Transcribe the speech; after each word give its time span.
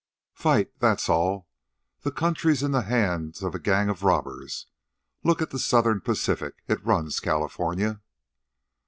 "Fight. 0.33 0.79
That's 0.79 1.09
all. 1.09 1.47
The 1.99 2.09
country's 2.11 2.63
in 2.63 2.71
the 2.71 2.81
hands 2.81 3.43
of 3.43 3.53
a 3.53 3.59
gang 3.59 3.87
of 3.87 4.01
robbers. 4.01 4.65
Look 5.23 5.43
at 5.43 5.51
the 5.51 5.59
Southern 5.59 6.01
Pacific. 6.01 6.63
It 6.67 6.83
runs 6.83 7.19
California." 7.19 8.01